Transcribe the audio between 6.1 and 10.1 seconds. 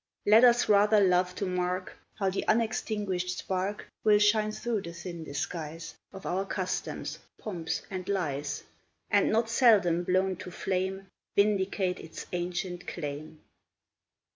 Of our customs, pomps, and lies, And, not seldom